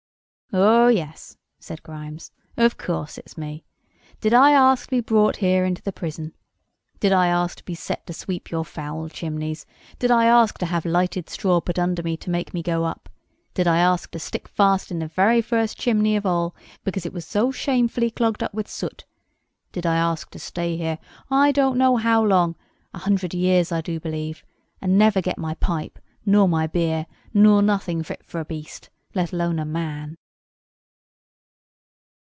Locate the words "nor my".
26.25-26.67